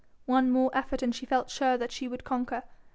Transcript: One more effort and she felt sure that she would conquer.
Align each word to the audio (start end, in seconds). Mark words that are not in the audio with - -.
One 0.25 0.49
more 0.49 0.71
effort 0.73 1.03
and 1.03 1.13
she 1.13 1.27
felt 1.27 1.51
sure 1.51 1.77
that 1.77 1.91
she 1.91 2.07
would 2.07 2.23
conquer. 2.23 2.63